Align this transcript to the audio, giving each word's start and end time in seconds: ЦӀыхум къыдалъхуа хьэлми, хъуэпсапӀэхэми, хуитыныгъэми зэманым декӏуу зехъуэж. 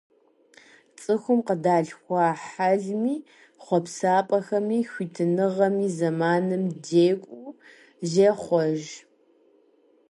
ЦӀыхум 1.01 1.39
къыдалъхуа 1.47 2.25
хьэлми, 2.45 3.15
хъуэпсапӀэхэми, 3.63 4.79
хуитыныгъэми 4.91 5.87
зэманым 5.97 6.63
декӏуу 6.85 7.49
зехъуэж. 8.11 8.83